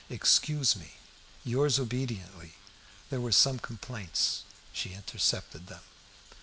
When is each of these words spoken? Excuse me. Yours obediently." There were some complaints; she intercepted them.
Excuse 0.09 0.75
me. 0.75 0.93
Yours 1.43 1.77
obediently." 1.77 2.55
There 3.11 3.21
were 3.21 3.31
some 3.31 3.59
complaints; 3.59 4.41
she 4.73 4.93
intercepted 4.95 5.67
them. 5.67 5.81